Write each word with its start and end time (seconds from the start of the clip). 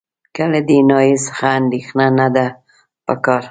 له 0.53 0.59
دې 0.67 0.79
ناحیې 0.89 1.17
څخه 1.25 1.45
اندېښنه 1.59 2.07
نه 2.19 2.27
ده 2.35 2.45
په 3.05 3.13
کار. 3.25 3.43